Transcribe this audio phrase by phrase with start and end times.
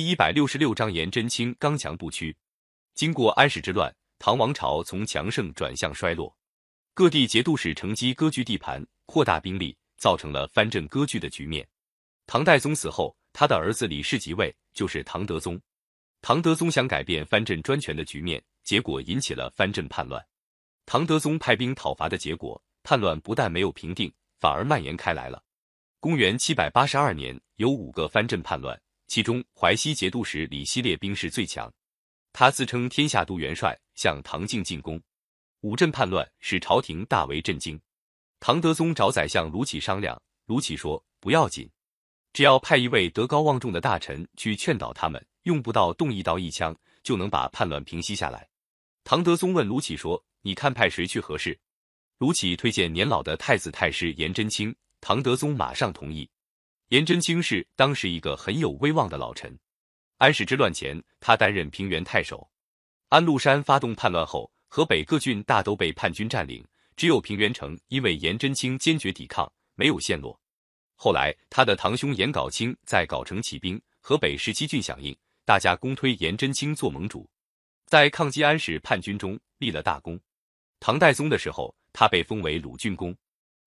[0.00, 2.34] 第一百六十六章颜真卿刚强不屈。
[2.94, 6.34] 经过安史之乱，唐王朝从强盛转向衰落，
[6.94, 11.68] 各地节度使乘机割据地盘，扩大兵力，造成了藩镇割据的局面。
[12.26, 15.60] 唐代宗死后，他的儿子李氏即位，就是唐德宗。
[16.22, 20.26] 唐德宗想改变藩镇专权的局面，结果引起了藩镇叛乱。
[20.86, 25.44] 唐德宗派兵讨伐的结果，叛乱不但没有平定，反而蔓延开来了。
[26.00, 28.80] 公元七百八十二年，有五个藩镇叛乱。
[29.10, 31.68] 其中，淮西节度使李希烈兵势最强，
[32.32, 35.02] 他自称天下都元帅，向唐境进攻。
[35.62, 37.76] 五镇叛乱使朝廷大为震惊。
[38.38, 41.68] 唐德宗找宰相卢杞商量，卢杞说：“不要紧，
[42.32, 48.48] 只要派一位德高望重的大臣去劝导他们，用不到动一刀一枪，就能把叛乱平息下来。”
[49.02, 51.58] 唐德宗问卢杞说：“你看派谁去合适？”
[52.18, 56.30] 卢杞推荐年老的太子太师颜真卿，唐德宗马上同意。
[56.90, 59.56] 颜真卿是当时一个很有威望的老臣。
[60.18, 62.50] 安史之乱前，他担任平原太守。
[63.10, 70.36] 安禄山发动叛乱后，河北各郡大都被叛军占领，只有平原城因为颜真卿坚决抵抗，没有陷落。
[70.96, 77.30] 后来，他的堂兄颜杲卿在藁城起兵，河北十七郡响应，大家公推颜真卿做盟主，
[77.86, 80.18] 在抗击安史叛军中立了大功。
[80.80, 83.16] 唐代宗的时候，他被封为鲁郡公，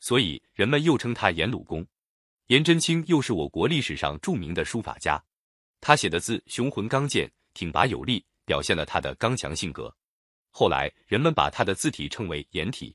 [0.00, 1.86] 所以人们又称他颜鲁公。
[2.48, 5.22] 颜真卿又是我国历史上著名的书法家，
[5.80, 9.94] 他写的字雄浑刚健、挺拔有力，表现了他的刚强性格。
[10.50, 12.94] 后来人们把他的字体称为颜体。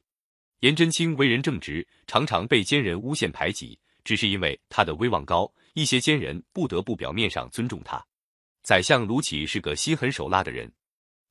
[0.60, 8.06] 颜真卿为人正直，常常被奸人诬陷排挤，只是因为他的威望高，一些奸人不得不表面上尊重他。
[8.62, 10.72] 宰相卢杞是个心狠手辣的人，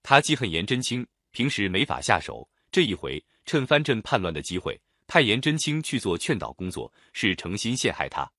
[0.03, 4.81] 他记恨颜真卿，平时没法下手，这一回趁藩镇叛乱的机会。
[5.09, 8.31] 派颜真卿去做劝导工作，是诚心陷害他。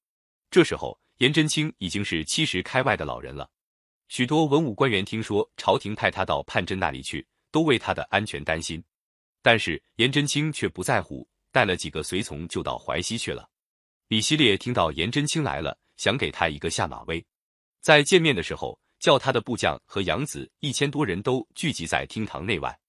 [0.51, 3.49] 这时候，颜真卿已经是七十开外的老人了。
[4.07, 8.81] 许多文武官员听说朝廷派他到叛真那里去，都为他的安全担心。
[9.41, 13.49] 但是颜真卿却不在乎，带了几个随从就到淮西去了。
[14.07, 17.25] 李希烈听到颜真卿来了，想给他一个下马威。
[17.81, 22.79] 在见面的时候，叫他的部将和养子一千多人都聚集在厅堂内外。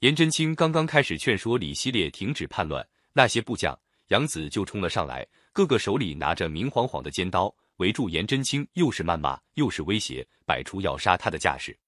[0.00, 2.84] 颜真卿刚刚开始劝说李希烈停止叛乱。
[3.12, 3.78] 那些部将、
[4.08, 11.78] 杨子就冲了上来，个个手里拿着明晃晃的尖刀，围住颜真卿，又是谩骂，又是威胁，摆出要杀他的架势。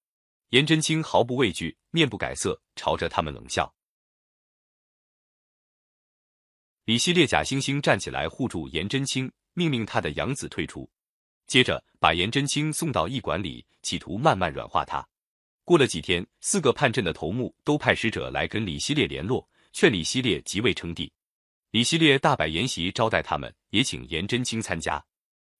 [0.49, 3.73] 颜真卿毫不畏惧，面不改色，朝着他们冷笑。
[6.85, 10.89] 李希烈假惺惺站起来护住颜真卿，命令他的养子退出，
[11.47, 15.07] 接着把颜真卿送到驿馆里，企图慢慢软化他。
[15.63, 19.47] 过了几天，四个叛阵的头目都派使者来跟李希烈联络。
[19.73, 21.11] 劝李希烈即位称帝，
[21.71, 25.03] 李希烈大摆筵席招待他们，也请颜真卿参加。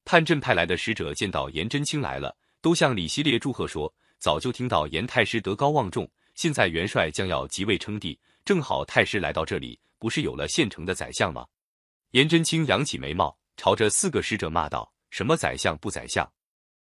[0.06, 11.48] 叛镇派来的使者见到颜真卿来了，都向李希烈祝贺说：“早就听到颜太师德高望重，现在元帅将要即位称帝，正好太师来到这里，不是有了现成的宰相吗？”
[12.12, 16.32] 颜真卿扬起眉毛，朝着四个使者骂道：“什么宰相不宰相？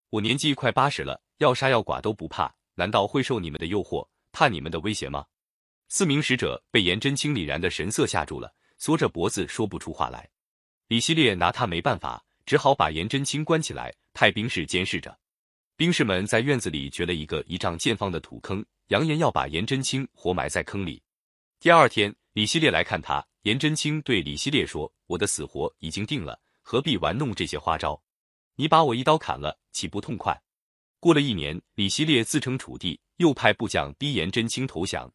[0.10, 5.26] 我年纪快八十了，要杀要剐都不怕，难道会受你们的诱惑，怕你们的威胁吗？”
[5.94, 10.26] 四名使者被颜真卿凛然的神色吓住了，缩着脖子说不出话来。
[10.88, 15.20] 李希烈拿他没办法，只好把颜真卿关起来，派兵士监视着。
[15.76, 21.04] 兵士们在院子里掘了一个一丈见方的土坑，扬言要把颜真卿活埋在坑里。
[21.60, 28.02] 第二天，李希烈来看他，颜真卿对李希烈说：“我的死活已经定了，何必玩弄这些花招？
[28.56, 30.42] 你把我一刀砍了，岂不痛快？”
[31.02, 35.12] 过了一年，李希烈自称楚帝，又派部将逼颜真卿投降。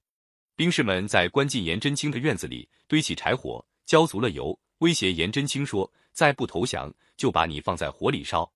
[0.56, 8.50] 兵士们在关进颜真卿的院子里堆起柴火，浇足了油，威胁颜真卿说：“再不投降，就把你放在火里烧。”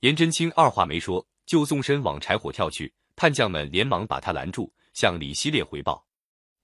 [0.00, 2.92] 颜真卿二话没说，就纵身往柴火跳去。
[3.14, 6.04] 叛将们连忙把他拦住，向李希烈回报。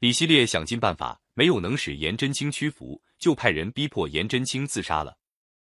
[0.00, 5.16] 李希烈想尽办法，没有能使颜真卿屈服，就派人逼迫颜真卿自杀了。